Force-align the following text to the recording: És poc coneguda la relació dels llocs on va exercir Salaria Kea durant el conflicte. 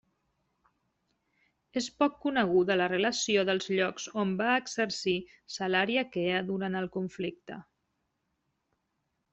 És 1.81 1.89
poc 2.03 2.15
coneguda 2.23 2.77
la 2.81 2.87
relació 2.93 3.43
dels 3.51 3.69
llocs 3.75 4.09
on 4.23 4.33
va 4.41 4.57
exercir 4.63 5.15
Salaria 5.59 6.07
Kea 6.17 6.43
durant 6.51 6.81
el 6.83 6.93
conflicte. 6.99 7.61